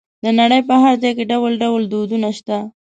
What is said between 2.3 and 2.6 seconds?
شته.